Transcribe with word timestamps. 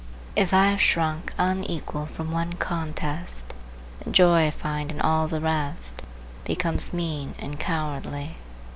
If 0.35 0.51
I 0.51 0.69
have 0.69 0.81
shrunk 0.81 1.31
unequal 1.37 2.07
from 2.07 2.31
one 2.31 2.53
contest, 2.53 3.53
the 3.99 4.09
joy 4.09 4.47
I 4.47 4.49
find 4.49 4.89
in 4.91 4.99
all 4.99 5.27
the 5.27 5.39
rest 5.39 6.01
becomes 6.43 6.91
mean 6.91 7.35
and 7.37 7.59
cowardly. 7.59 8.37